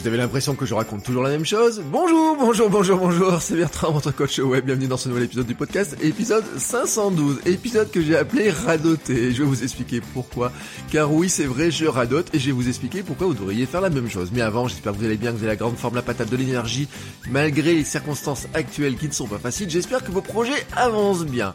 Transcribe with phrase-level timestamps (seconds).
[0.00, 1.82] Vous avez l'impression que je raconte toujours la même chose.
[1.84, 5.54] Bonjour, bonjour, bonjour, bonjour, c'est Bertrand, votre coach web, bienvenue dans ce nouvel épisode du
[5.54, 10.52] podcast, épisode 512, épisode que j'ai appelé Radoter, je vais vous expliquer pourquoi,
[10.90, 13.82] car oui c'est vrai, je radote, et je vais vous expliquer pourquoi vous devriez faire
[13.82, 14.30] la même chose.
[14.32, 16.30] Mais avant, j'espère que vous allez bien, que vous avez la grande forme, la patate
[16.30, 16.88] de l'énergie,
[17.30, 21.52] malgré les circonstances actuelles qui ne sont pas faciles, j'espère que vos projets avancent bien.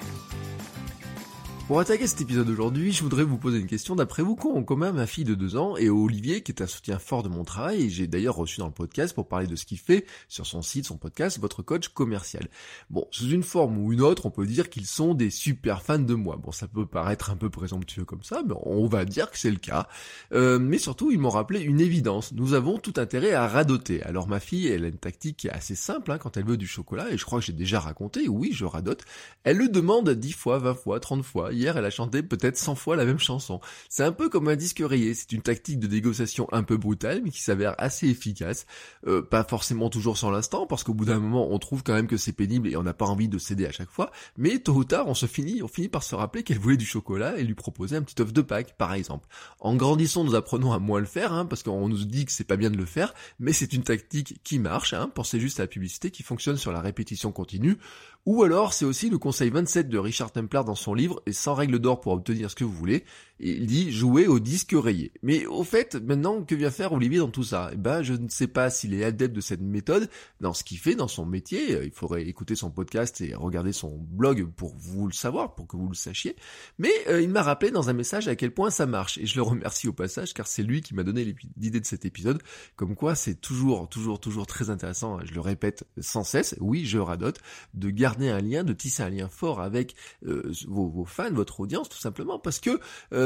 [1.67, 3.95] Pour attaquer cet épisode d'aujourd'hui, je voudrais vous poser une question.
[3.95, 6.67] D'après vous, quoi en commun ma fille de deux ans et Olivier, qui est un
[6.67, 9.55] soutien fort de mon travail, et j'ai d'ailleurs reçu dans le podcast pour parler de
[9.55, 12.49] ce qu'il fait sur son site, son podcast, votre coach commercial.
[12.91, 15.97] Bon, sous une forme ou une autre, on peut dire qu'ils sont des super fans
[15.97, 16.35] de moi.
[16.35, 19.49] Bon, ça peut paraître un peu présomptueux comme ça, mais on va dire que c'est
[19.49, 19.87] le cas.
[20.33, 22.31] Euh, mais surtout, ils m'ont rappelé une évidence.
[22.31, 24.03] Nous avons tout intérêt à radoter.
[24.03, 26.57] Alors ma fille, elle a une tactique qui est assez simple hein, quand elle veut
[26.57, 29.03] du chocolat, et je crois que j'ai déjà raconté, oui, je radote.
[29.43, 32.75] Elle le demande 10 fois, 20 fois, 30 fois hier, elle a chanté peut-être 100
[32.75, 33.59] fois la même chanson.
[33.89, 37.21] C'est un peu comme un disque rayé, c'est une tactique de négociation un peu brutale,
[37.23, 38.65] mais qui s'avère assez efficace.
[39.07, 42.07] Euh, pas forcément toujours sur l'instant, parce qu'au bout d'un moment, on trouve quand même
[42.07, 44.73] que c'est pénible et on n'a pas envie de céder à chaque fois, mais tôt
[44.73, 47.43] ou tard, on se finit, on finit par se rappeler qu'elle voulait du chocolat et
[47.43, 49.27] lui proposer un petit œuf de Pâques, par exemple.
[49.59, 52.43] En grandissant, nous apprenons à moins le faire, hein, parce qu'on nous dit que c'est
[52.43, 55.63] pas bien de le faire, mais c'est une tactique qui marche, hein, pensez juste à
[55.63, 57.77] la publicité qui fonctionne sur la répétition continue,
[58.25, 61.53] ou alors c'est aussi le conseil 27 de Richard Templar dans son livre et sans
[61.53, 63.05] règle d'or pour obtenir ce que vous voulez.
[63.39, 65.11] Il dit jouer au disque rayé.
[65.21, 67.69] Mais au fait, maintenant, que vient faire Olivier dans tout ça?
[67.73, 70.77] Eh ben, je ne sais pas s'il est adepte de cette méthode dans ce qu'il
[70.77, 71.83] fait, dans son métier.
[71.83, 75.75] Il faudrait écouter son podcast et regarder son blog pour vous le savoir, pour que
[75.75, 76.35] vous le sachiez.
[76.79, 79.17] Mais euh, il m'a rappelé dans un message à quel point ça marche.
[79.17, 82.05] Et je le remercie au passage car c'est lui qui m'a donné l'idée de cet
[82.05, 82.41] épisode.
[82.75, 85.19] Comme quoi, c'est toujours, toujours, toujours très intéressant.
[85.25, 86.55] Je le répète sans cesse.
[86.61, 87.39] Oui, je radote
[87.73, 89.95] de garder un lien, de tisser un lien fort avec
[90.25, 92.79] euh, vos, fans, votre audience, tout simplement, parce que
[93.13, 93.24] euh,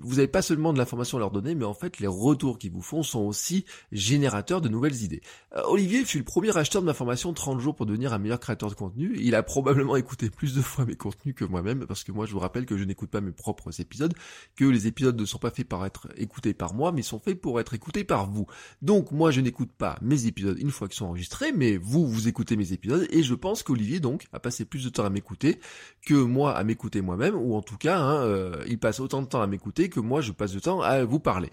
[0.00, 2.72] vous n'avez pas seulement de l'information à leur donner, mais en fait les retours qu'ils
[2.72, 5.20] vous font sont aussi générateurs de nouvelles idées.
[5.54, 8.40] Euh, Olivier fut le premier acheteur de ma formation 30 jours pour devenir un meilleur
[8.40, 9.16] créateur de contenu.
[9.18, 12.32] Il a probablement écouté plus de fois mes contenus que moi-même, parce que moi je
[12.32, 14.14] vous rappelle que je n'écoute pas mes propres épisodes,
[14.56, 17.40] que les épisodes ne sont pas faits pour être écoutés par moi, mais sont faits
[17.40, 18.46] pour être écoutés par vous.
[18.82, 22.28] Donc moi je n'écoute pas mes épisodes une fois qu'ils sont enregistrés, mais vous, vous
[22.28, 25.60] écoutez mes épisodes, et je pense qu'Olivier donc à passer plus de temps à m'écouter
[26.04, 29.26] que moi à m'écouter moi-même, ou en tout cas, hein, euh, il passe autant de
[29.26, 31.50] temps à m'écouter que moi je passe de temps à vous parler.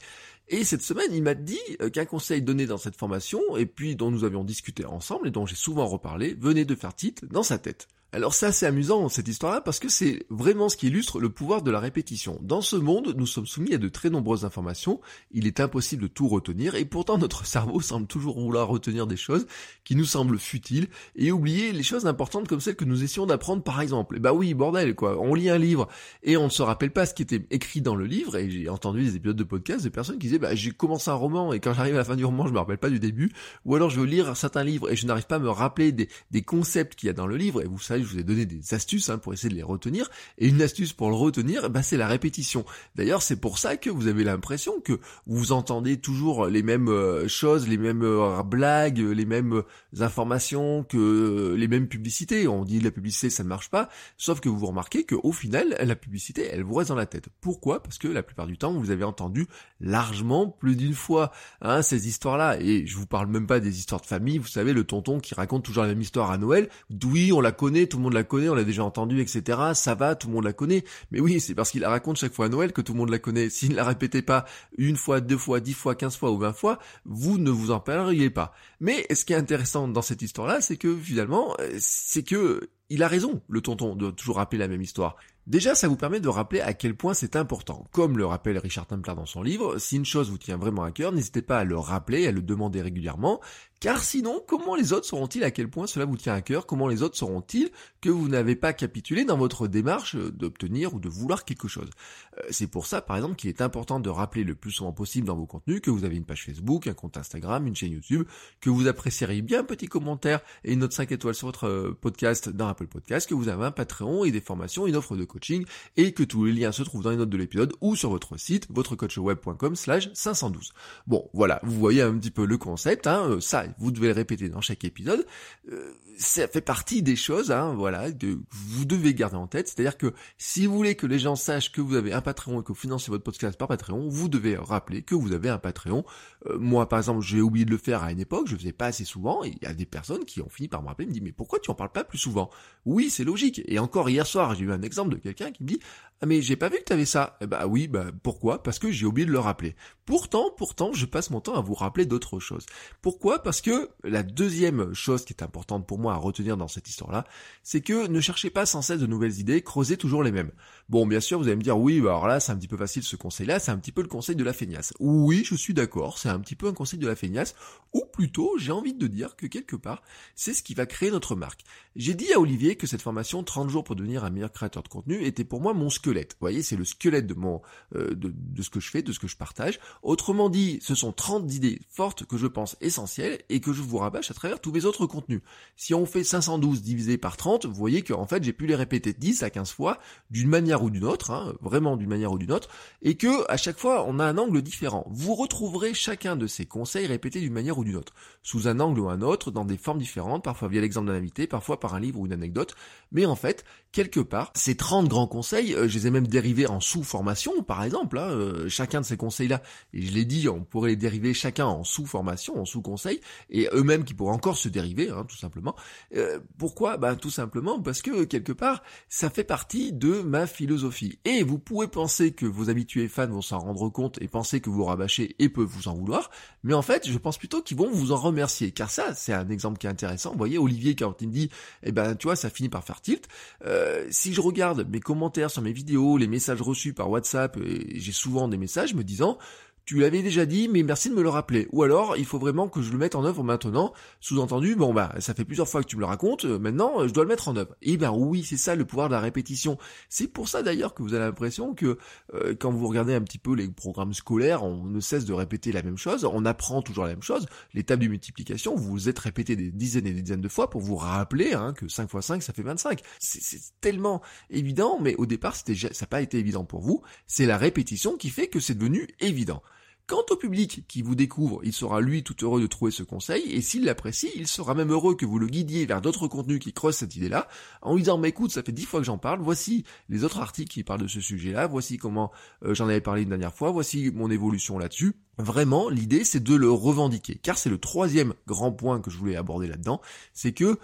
[0.53, 3.95] Et cette semaine, il m'a dit euh, qu'un conseil donné dans cette formation, et puis
[3.95, 7.41] dont nous avions discuté ensemble, et dont j'ai souvent reparlé, venait de faire titre dans
[7.41, 7.87] sa tête.
[8.15, 11.63] Alors c'est assez amusant cette histoire-là parce que c'est vraiment ce qui illustre le pouvoir
[11.63, 12.37] de la répétition.
[12.43, 16.07] Dans ce monde, nous sommes soumis à de très nombreuses informations, il est impossible de
[16.07, 19.47] tout retenir et pourtant notre cerveau semble toujours vouloir retenir des choses
[19.83, 23.63] qui nous semblent futiles et oublier les choses importantes comme celles que nous essayons d'apprendre
[23.63, 24.17] par exemple.
[24.17, 25.87] Et bah oui, bordel quoi, on lit un livre
[26.21, 28.69] et on ne se rappelle pas ce qui était écrit dans le livre et j'ai
[28.69, 31.59] entendu des épisodes de podcast de personnes qui disaient bah j'ai commencé un roman et
[31.59, 33.31] quand j'arrive à la fin du roman je me rappelle pas du début
[33.65, 36.07] ou alors je veux lire certains livres et je n'arrive pas à me rappeler des,
[36.41, 38.73] concepts qu'il y a dans le livre et vous savez je vous ai donné des
[38.73, 40.09] astuces hein, pour essayer de les retenir.
[40.37, 42.65] Et une astuce pour le retenir, bah, c'est la répétition.
[42.95, 47.27] D'ailleurs, c'est pour ça que vous avez l'impression que vous entendez toujours les mêmes euh,
[47.27, 52.47] choses, les mêmes euh, blagues, les mêmes euh, informations, que les mêmes publicités.
[52.47, 53.89] On dit la publicité, ça ne marche pas.
[54.17, 57.29] Sauf que vous remarquez qu'au final, la publicité, elle vous reste dans la tête.
[57.41, 57.81] Pourquoi?
[57.81, 59.47] Parce que la plupart du temps, vous avez entendu
[59.79, 60.22] largement
[60.59, 62.57] plus d'une fois hein, ces histoires-là.
[62.61, 64.37] Et je vous parle même pas des histoires de famille.
[64.37, 66.69] Vous savez, le tonton qui raconte toujours la même histoire à Noël.
[67.03, 69.59] Oui, on la connaît, tout le monde la connaît on l'a déjà entendu, etc.
[69.73, 70.83] Ça va, tout le monde la connaît.
[71.11, 73.09] Mais oui, c'est parce qu'il la raconte chaque fois à Noël que tout le monde
[73.09, 73.49] la connaît.
[73.49, 74.45] S'il ne la répétait pas
[74.77, 77.79] une fois, deux fois, dix fois, quinze fois ou vingt fois, vous ne vous en
[77.79, 78.53] parleriez pas.
[78.79, 83.01] Mais ce qui est intéressant dans cette histoire-là, c'est que finalement, euh, c'est que il
[83.01, 85.15] a raison, le tonton, de toujours rappeler la même histoire.
[85.45, 87.85] Déjà, ça vous permet de rappeler à quel point c'est important.
[87.91, 90.91] Comme le rappelle Richard Templar dans son livre, si une chose vous tient vraiment à
[90.91, 93.41] cœur, n'hésitez pas à le rappeler, à le demander régulièrement,
[93.83, 96.65] car sinon, comment les autres sauront-ils à quel point cela vous tient à cœur?
[96.65, 97.69] Comment les autres sauront-ils
[97.99, 101.89] que vous n'avez pas capitulé dans votre démarche d'obtenir ou de vouloir quelque chose?
[102.37, 105.27] Euh, C'est pour ça, par exemple, qu'il est important de rappeler le plus souvent possible
[105.27, 108.25] dans vos contenus que vous avez une page Facebook, un compte Instagram, une chaîne YouTube,
[108.61, 111.99] que vous apprécieriez bien un petit commentaire et une note 5 étoiles sur votre euh,
[111.99, 115.25] podcast dans Apple Podcast, que vous avez un Patreon et des formations, une offre de
[115.33, 115.65] coaching
[115.97, 118.37] et que tous les liens se trouvent dans les notes de l'épisode ou sur votre
[118.37, 120.73] site, votrecoachweb.com slash 512.
[121.07, 124.13] Bon, voilà, vous voyez un petit peu le concept, hein, euh, ça, vous devez le
[124.13, 125.25] répéter dans chaque épisode.
[125.71, 129.67] Euh, ça fait partie des choses, hein, voilà, que vous devez garder en tête.
[129.67, 132.63] C'est-à-dire que si vous voulez que les gens sachent que vous avez un Patreon et
[132.63, 136.05] que vous financez votre podcast par Patreon, vous devez rappeler que vous avez un Patreon.
[136.47, 138.73] Euh, moi, par exemple, j'ai oublié de le faire à une époque, je le faisais
[138.73, 141.07] pas assez souvent, et il y a des personnes qui ont fini par me rappeler,
[141.07, 142.49] me disent, mais pourquoi tu en parles pas plus souvent?
[142.85, 143.61] Oui, c'est logique.
[143.65, 145.79] Et encore hier soir, j'ai eu un exemple de quelqu'un qui me dit,
[146.21, 147.37] ah mais j'ai pas vu que tu avais ça.
[147.41, 148.63] Bah oui, bah pourquoi?
[148.63, 149.75] Parce que j'ai oublié de le rappeler.
[150.05, 152.65] Pourtant, pourtant, je passe mon temps à vous rappeler d'autres choses.
[153.01, 153.43] Pourquoi?
[153.43, 157.25] Parce que la deuxième chose qui est importante pour moi à retenir dans cette histoire-là,
[157.61, 160.51] c'est que ne cherchez pas sans cesse de nouvelles idées, creusez toujours les mêmes.
[160.89, 162.77] Bon, bien sûr, vous allez me dire, oui, bah alors là, c'est un petit peu
[162.77, 164.93] facile ce conseil-là, c'est un petit peu le conseil de la feignasse.
[164.99, 167.55] Oui, je suis d'accord, c'est un petit peu un conseil de la feignasse,
[167.93, 170.03] ou plutôt, j'ai envie de dire que quelque part,
[170.35, 171.63] c'est ce qui va créer notre marque.
[171.95, 174.87] J'ai dit à Olivier que cette formation 30 jours pour devenir un meilleur créateur de
[174.87, 176.33] contenu était pour moi mon squelette.
[176.33, 177.61] Vous voyez, c'est le squelette de mon
[177.95, 179.79] euh, de, ce que je fais, de ce que je partage.
[180.01, 183.97] Autrement dit, ce sont 30 idées fortes que je pense essentielles et que je vous
[183.97, 185.41] rabâche à travers tous mes autres contenus.
[185.75, 189.13] Si on fait 512 divisé par 30, vous voyez qu'en fait, j'ai pu les répéter
[189.13, 189.99] 10 à 15 fois
[190.31, 192.69] d'une manière ou d'une autre, hein, vraiment d'une manière ou d'une autre,
[193.01, 195.05] et que à chaque fois, on a un angle différent.
[195.09, 198.99] Vous retrouverez chacun de ces conseils répétés d'une manière ou d'une autre, sous un angle
[198.99, 201.99] ou un autre, dans des formes différentes, parfois via l'exemple d'un invité, parfois par un
[201.99, 202.75] livre ou une anecdote,
[203.11, 206.67] mais en fait, quelque part, ces 30 grands conseils, euh, je les ai même dérivés
[206.67, 209.61] en sous-formation, par exemple, hein, euh, chacun de ces conseils-là,
[209.93, 214.03] et je l'ai dit, on pourrait les dériver chacun en sous-formation, en sous-conseil, et eux-mêmes
[214.03, 215.75] qui pourraient encore se dériver, hein, tout simplement.
[216.15, 216.97] Euh, pourquoi?
[216.97, 221.19] Ben tout simplement parce que, quelque part, ça fait partie de ma philosophie.
[221.25, 224.69] Et vous pouvez penser que vos habitués fans vont s'en rendre compte et penser que
[224.69, 226.29] vous rabâchez et peuvent vous en vouloir,
[226.63, 229.49] mais en fait, je pense plutôt qu'ils vont vous en remercier, car ça, c'est un
[229.49, 230.31] exemple qui est intéressant.
[230.31, 231.49] Vous voyez, Olivier, quand il me dit,
[231.83, 233.27] eh ben, tu vois, ça finit par faire tilt,
[233.65, 237.57] euh, si je regarde mes commentaires sur mes vidéos, les messages reçus par WhatsApp,
[237.95, 239.39] j'ai souvent des messages me disant
[239.85, 241.67] tu l'avais déjà dit, mais merci de me le rappeler.
[241.73, 243.93] Ou alors, il faut vraiment que je le mette en œuvre maintenant.
[244.21, 247.07] Sous-entendu, bon bah, ça fait plusieurs fois que tu me le racontes, euh, maintenant, euh,
[247.07, 247.75] je dois le mettre en œuvre.
[247.81, 249.77] Eh ben oui, c'est ça le pouvoir de la répétition.
[250.07, 251.97] C'est pour ça d'ailleurs que vous avez l'impression que
[252.33, 255.73] euh, quand vous regardez un petit peu les programmes scolaires, on ne cesse de répéter
[255.73, 257.45] la même chose, on apprend toujours la même chose.
[257.73, 260.79] L'étape de multiplication, vous vous êtes répété des dizaines et des dizaines de fois pour
[260.79, 263.01] vous rappeler hein, que 5 x 5, ça fait 25.
[263.19, 267.01] C'est tellement évident, mais au départ, c'était ça n'a pas été évident pour vous.
[267.27, 269.61] C'est la répétition qui fait que c'est devenu évident.
[270.05, 273.43] Quant au public qui vous découvre, il sera lui tout heureux de trouver ce conseil,
[273.49, 276.73] et s'il l'apprécie, il sera même heureux que vous le guidiez vers d'autres contenus qui
[276.73, 277.47] creusent cette idée-là,
[277.81, 280.39] en lui disant, mais écoute, ça fait dix fois que j'en parle, voici les autres
[280.39, 282.33] articles qui parlent de ce sujet-là, voici comment
[282.65, 285.13] euh, j'en avais parlé une dernière fois, voici mon évolution là-dessus.
[285.37, 289.37] Vraiment, l'idée, c'est de le revendiquer, car c'est le troisième grand point que je voulais
[289.37, 290.01] aborder là-dedans,
[290.33, 290.79] c'est que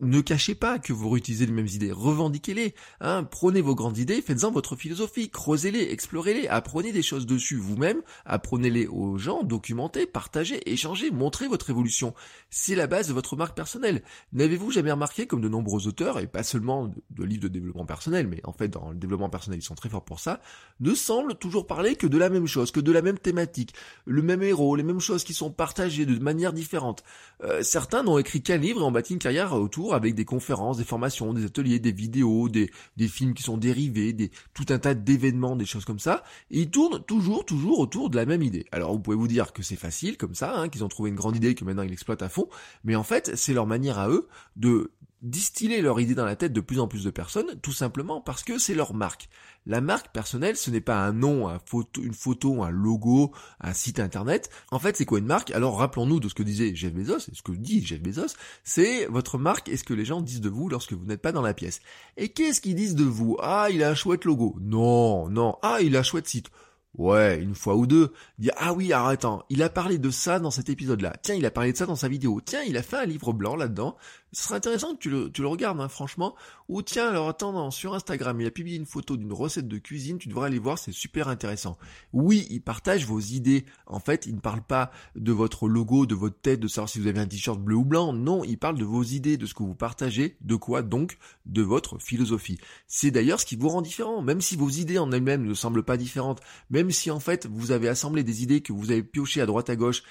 [0.00, 4.22] ne cachez pas que vous réutilisez les mêmes idées, revendiquez-les, hein, prenez vos grandes idées,
[4.22, 10.70] faites-en votre philosophie, creusez-les, explorez-les, apprenez des choses dessus vous-même, apprenez-les aux gens, documentez, partagez,
[10.70, 12.14] échangez, montrez votre évolution.
[12.48, 14.02] C'est la base de votre marque personnelle.
[14.32, 18.26] N'avez-vous jamais remarqué comme de nombreux auteurs, et pas seulement de livres de développement personnel,
[18.26, 20.40] mais en fait dans le développement personnel ils sont très forts pour ça,
[20.80, 23.74] ne semblent toujours parler que de la même chose, que de la même thématique,
[24.06, 27.04] le même héros, les mêmes choses qui sont partagées de manière différente.
[27.44, 30.78] Euh, certains n'ont écrit qu'un livre et ont bâti une carrière autour avec des conférences,
[30.78, 32.70] des formations, des ateliers, des vidéos, des,
[33.08, 36.22] films qui sont dérivés, des, tout un tas d'événements, des choses comme ça.
[36.50, 38.66] Et ils tournent toujours, toujours autour de la même idée.
[38.72, 41.16] Alors vous pouvez vous dire que c'est facile comme ça, hein, qu'ils ont trouvé une
[41.16, 42.48] grande idée que maintenant ils exploitent à fond,
[42.84, 44.90] mais en fait c'est leur manière à eux de
[45.22, 48.42] distiller leur idée dans la tête de plus en plus de personnes, tout simplement parce
[48.42, 49.28] que c'est leur marque.
[49.66, 51.48] La marque personnelle, ce n'est pas un nom,
[51.98, 54.48] une photo, un logo, un site internet.
[54.70, 55.50] En fait, c'est quoi une marque?
[55.50, 58.34] Alors rappelons-nous de ce que disait Jeff Bezos, et ce que dit Jeff Bezos,
[58.64, 61.32] c'est votre marque et ce que les gens disent de vous lorsque vous n'êtes pas
[61.32, 61.80] dans la pièce?
[62.16, 63.36] Et qu'est-ce qu'ils disent de vous?
[63.42, 64.56] Ah, il a un chouette logo.
[64.60, 65.56] Non, non.
[65.62, 66.50] Ah, il a un chouette site.
[66.94, 68.12] Ouais, une fois ou deux,
[68.56, 71.14] ah oui, alors attends, il a parlé de ça dans cet épisode-là.
[71.22, 72.40] Tiens, il a parlé de ça dans sa vidéo.
[72.44, 73.96] Tiens, il a fait un livre blanc là-dedans.
[74.32, 76.36] Ce serait intéressant que tu le, regardes, hein, franchement.
[76.68, 80.18] Ou tiens, alors attends, sur Instagram, il a publié une photo d'une recette de cuisine,
[80.18, 81.76] tu devrais aller voir, c'est super intéressant.
[82.12, 83.64] Oui, il partage vos idées.
[83.86, 87.00] En fait, il ne parle pas de votre logo, de votre tête, de savoir si
[87.00, 88.12] vous avez un t-shirt bleu ou blanc.
[88.12, 91.62] Non, il parle de vos idées, de ce que vous partagez, de quoi donc De
[91.62, 92.58] votre philosophie.
[92.86, 94.22] C'est d'ailleurs ce qui vous rend différent.
[94.22, 97.72] Même si vos idées en elles-mêmes ne semblent pas différentes, même si en fait vous
[97.72, 100.02] avez assemblé des idées que vous avez piochées à droite à gauche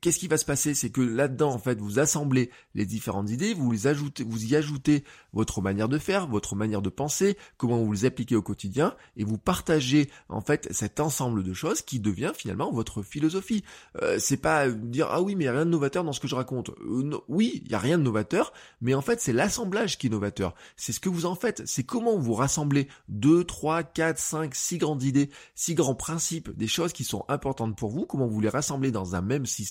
[0.00, 0.74] qu'est-ce qui va se passer?
[0.74, 4.56] C'est que là-dedans, en fait, vous assemblez les différentes idées, vous les ajoutez, vous y
[4.56, 8.94] ajoutez votre manière de faire, votre manière de penser, comment vous les appliquez au quotidien,
[9.16, 13.64] et vous partagez en fait cet ensemble de choses qui devient finalement votre philosophie.
[14.02, 16.20] Euh, c'est pas dire ah oui mais il y a rien de novateur dans ce
[16.20, 16.70] que je raconte.
[16.70, 20.10] Euh, oui, il y a rien de novateur, mais en fait c'est l'assemblage qui est
[20.10, 20.54] novateur.
[20.76, 21.62] C'est ce que vous en faites.
[21.66, 26.68] C'est comment vous rassemblez deux, trois, quatre, cinq, six grandes idées, six grands principes, des
[26.68, 28.06] choses qui sont importantes pour vous.
[28.06, 29.65] Comment vous les rassemblez dans un même système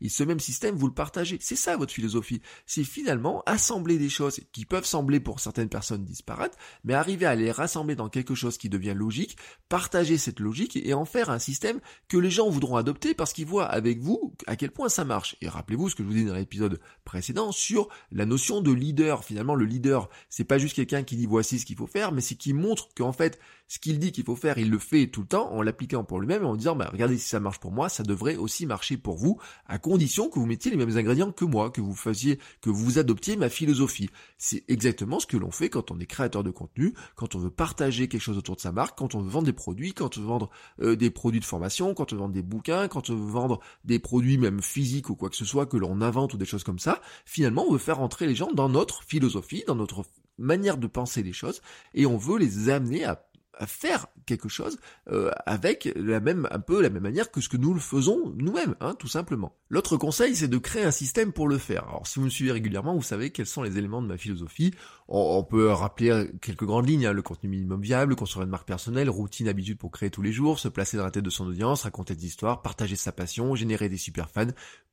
[0.00, 1.38] et ce même système, vous le partagez.
[1.40, 2.40] C'est ça votre philosophie.
[2.66, 7.34] C'est finalement assembler des choses qui peuvent sembler pour certaines personnes disparates, mais arriver à
[7.34, 9.36] les rassembler dans quelque chose qui devient logique,
[9.68, 13.46] partager cette logique et en faire un système que les gens voudront adopter parce qu'ils
[13.46, 15.36] voient avec vous à quel point ça marche.
[15.40, 19.24] Et rappelez-vous ce que je vous dis dans l'épisode précédent sur la notion de leader.
[19.24, 22.20] Finalement, le leader, c'est pas juste quelqu'un qui dit voici ce qu'il faut faire, mais
[22.20, 25.22] c'est qui montre qu'en fait, ce qu'il dit qu'il faut faire, il le fait tout
[25.22, 27.72] le temps en l'appliquant pour lui-même et en disant, bah, regardez si ça marche pour
[27.72, 29.33] moi, ça devrait aussi marcher pour vous,
[29.66, 32.98] à condition que vous mettiez les mêmes ingrédients que moi, que vous fassiez, que vous
[32.98, 34.10] adoptiez ma philosophie.
[34.38, 37.50] C'est exactement ce que l'on fait quand on est créateur de contenu, quand on veut
[37.50, 40.20] partager quelque chose autour de sa marque, quand on veut vendre des produits, quand on
[40.20, 40.50] veut vendre
[40.80, 43.60] euh, des produits de formation, quand on veut vendre des bouquins, quand on veut vendre
[43.84, 46.64] des produits même physiques ou quoi que ce soit que l'on invente ou des choses
[46.64, 47.00] comme ça.
[47.24, 50.04] Finalement, on veut faire entrer les gens dans notre philosophie, dans notre
[50.38, 51.60] manière de penser les choses,
[51.94, 53.24] et on veut les amener à
[53.66, 54.78] faire quelque chose
[55.10, 58.32] euh, avec la même un peu la même manière que ce que nous le faisons
[58.36, 59.56] nous-mêmes, hein, tout simplement.
[59.70, 61.84] L'autre conseil, c'est de créer un système pour le faire.
[61.88, 64.74] Alors, si vous me suivez régulièrement, vous savez quels sont les éléments de ma philosophie.
[65.06, 69.10] On, peut rappeler quelques grandes lignes hein, le contenu minimum viable, construire une marque personnelle,
[69.10, 71.82] routine, habitude pour créer tous les jours, se placer dans la tête de son audience,
[71.82, 74.46] raconter des histoires, partager sa passion, générer des super fans,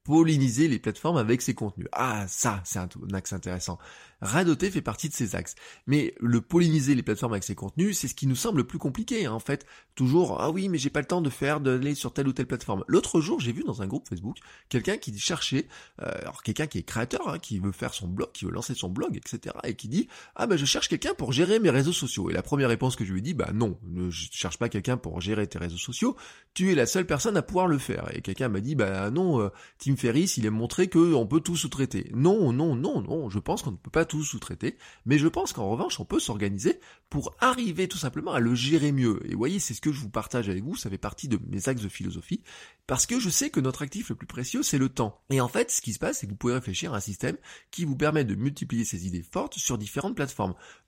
[0.04, 1.88] polliniser les plateformes avec ses contenus.
[1.92, 3.78] Ah, ça, c'est un, axe intéressant.
[4.22, 5.56] Radoter fait partie de ces axes.
[5.86, 8.80] Mais le polliniser les plateformes avec ses contenus, c'est ce qui nous semble le plus
[8.80, 9.26] compliqué.
[9.26, 9.34] Hein.
[9.34, 9.66] En fait,
[9.96, 12.48] toujours, ah oui, mais j'ai pas le temps de faire, d'aller sur telle ou telle
[12.48, 12.84] plateforme.
[12.88, 14.38] L'autre jour, j'ai vu dans un groupe Facebook
[14.70, 15.68] quelqu'un qui cherchait,
[16.02, 18.74] euh, alors quelqu'un qui est créateur, hein, qui veut faire son blog, qui veut lancer
[18.74, 19.56] son blog, etc.
[19.64, 20.01] Et qui dit,
[20.36, 22.30] ah ben je cherche quelqu'un pour gérer mes réseaux sociaux.
[22.30, 24.98] Et la première réponse que je lui ai dit, bah non, ne cherche pas quelqu'un
[24.98, 26.16] pour gérer tes réseaux sociaux.
[26.54, 28.10] Tu es la seule personne à pouvoir le faire.
[28.16, 31.56] Et quelqu'un m'a dit, bah non, euh, Tim Ferriss, il a montré qu'on peut tout
[31.56, 32.12] sous-traiter.
[32.14, 35.54] Non, non, non, non, je pense qu'on ne peut pas tout sous-traiter, mais je pense
[35.54, 36.80] qu'en revanche, on peut s'organiser
[37.10, 39.20] pour arriver tout simplement à le gérer mieux.
[39.30, 41.68] Et voyez, c'est ce que je vous partage avec vous, ça fait partie de mes
[41.68, 42.42] axes de philosophie,
[42.88, 45.22] parce que je sais que notre actif le plus précieux, c'est le temps.
[45.30, 47.38] Et en fait, ce qui se passe, c'est que vous pouvez réfléchir à un système
[47.70, 49.78] qui vous permet de multiplier ces idées fortes sur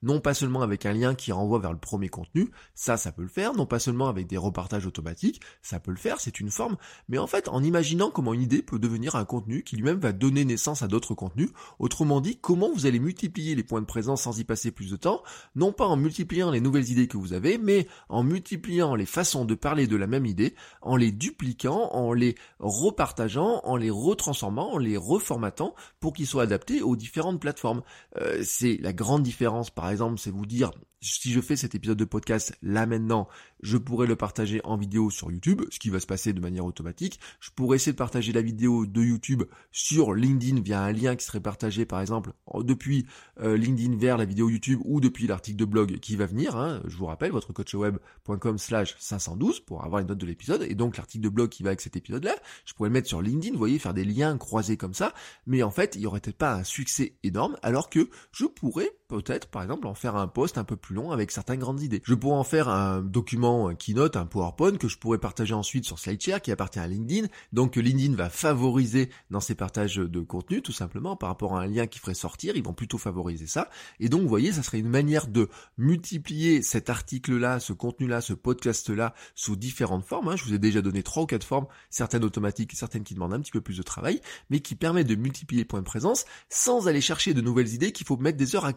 [0.01, 3.21] Non pas seulement avec un lien qui renvoie vers le premier contenu, ça, ça peut
[3.21, 6.51] le faire, non pas seulement avec des repartages automatiques, ça peut le faire, c'est une
[6.51, 6.77] forme,
[7.09, 10.11] mais en fait, en imaginant comment une idée peut devenir un contenu qui lui-même va
[10.11, 14.23] donner naissance à d'autres contenus, autrement dit, comment vous allez multiplier les points de présence
[14.23, 15.23] sans y passer plus de temps,
[15.55, 19.45] non pas en multipliant les nouvelles idées que vous avez, mais en multipliant les façons
[19.45, 24.73] de parler de la même idée, en les dupliquant, en les repartageant, en les retransformant,
[24.73, 27.81] en les reformatant pour qu'ils soient adaptés aux différentes plateformes.
[28.17, 30.71] Euh, c'est la grande différence, par exemple, c'est vous dire,
[31.03, 33.27] si je fais cet épisode de podcast là maintenant,
[33.61, 36.65] je pourrais le partager en vidéo sur YouTube, ce qui va se passer de manière
[36.65, 37.19] automatique.
[37.39, 41.25] Je pourrais essayer de partager la vidéo de YouTube sur LinkedIn via un lien qui
[41.25, 43.05] serait partagé par exemple depuis
[43.41, 46.55] euh, LinkedIn vers la vidéo YouTube ou depuis l'article de blog qui va venir.
[46.55, 46.81] Hein.
[46.85, 50.97] Je vous rappelle, votre coachweb.com slash 512 pour avoir les notes de l'épisode et donc
[50.97, 52.35] l'article de blog qui va avec cet épisode-là.
[52.65, 55.13] Je pourrais le mettre sur LinkedIn, vous voyez, faire des liens croisés comme ça.
[55.47, 58.91] Mais en fait, il n'y aurait peut-être pas un succès énorme alors que je pourrais
[59.07, 62.01] peut-être par exemple en faire un post un peu plus long avec certaines grandes idées.
[62.03, 65.85] Je pourrais en faire un document un keynote, un PowerPoint que je pourrais partager ensuite
[65.85, 67.27] sur SlideShare qui appartient à LinkedIn.
[67.51, 71.67] Donc LinkedIn va favoriser dans ses partages de contenu tout simplement par rapport à un
[71.67, 73.69] lien qui ferait sortir, ils vont plutôt favoriser ça.
[73.99, 78.33] Et donc vous voyez, ça serait une manière de multiplier cet article-là, ce contenu-là, ce
[78.33, 80.29] podcast-là sous différentes formes.
[80.29, 80.35] Hein.
[80.35, 83.39] Je vous ai déjà donné trois ou quatre formes, certaines automatiques certaines qui demandent un
[83.39, 86.87] petit peu plus de travail, mais qui permettent de multiplier les points de présence sans
[86.87, 88.73] aller chercher de nouvelles idées qu'il faut mettre des heures à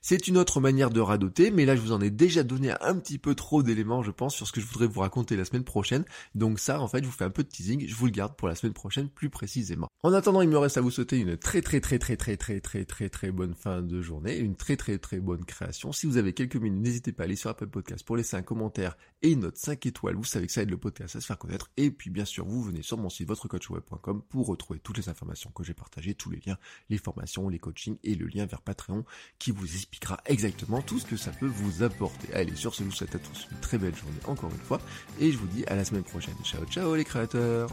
[0.00, 2.96] C'est une autre manière de radoter, mais là je vous en ai déjà donné un
[2.96, 5.64] petit peu trop d'éléments, je pense, sur ce que je voudrais vous raconter la semaine
[5.64, 6.04] prochaine.
[6.34, 8.36] Donc ça, en fait, je vous fais un peu de teasing, je vous le garde
[8.36, 9.88] pour la semaine prochaine plus précisément.
[10.02, 12.60] En attendant, il me reste à vous souhaiter une très très très très très très
[12.60, 15.92] très très très bonne fin de journée, une très très très bonne création.
[15.92, 18.42] Si vous avez quelques minutes, n'hésitez pas à aller sur Apple Podcast pour laisser un
[18.42, 20.16] commentaire et une note 5 étoiles.
[20.16, 21.70] Vous savez que ça aide le podcast à se faire connaître.
[21.76, 25.50] Et puis bien sûr, vous venez sur mon site votrecoachweb.com pour retrouver toutes les informations
[25.50, 26.58] que j'ai partagées, tous les liens,
[26.90, 29.04] les formations, les coachings et le lien vers Patreon
[29.42, 32.32] qui vous expliquera exactement tout ce que ça peut vous apporter.
[32.32, 34.80] Allez, sur ce, je vous souhaite à tous une très belle journée encore une fois,
[35.18, 36.34] et je vous dis à la semaine prochaine.
[36.44, 37.68] Ciao ciao les créateurs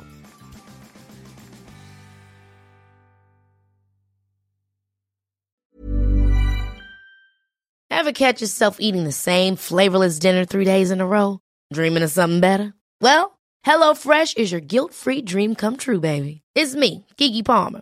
[7.91, 11.39] Ever catch yourself eating the same flavorless dinner three days in a row?
[11.73, 12.73] Dreaming of something better?
[13.01, 16.41] Well, HelloFresh is your guilt-free dream come true, baby.
[16.55, 17.81] It's me, Kiki Palmer.